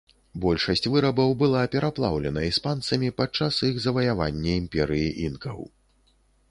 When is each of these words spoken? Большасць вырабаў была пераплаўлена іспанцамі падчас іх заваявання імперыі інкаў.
Большасць 0.45 0.87
вырабаў 0.93 1.35
была 1.41 1.61
пераплаўлена 1.75 2.41
іспанцамі 2.51 3.13
падчас 3.21 3.61
іх 3.69 3.75
заваявання 3.85 4.51
імперыі 4.65 5.15
інкаў. 5.29 5.59